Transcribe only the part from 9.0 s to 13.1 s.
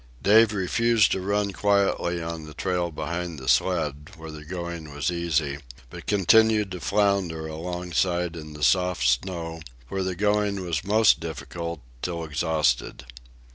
snow, where the going was most difficult, till exhausted.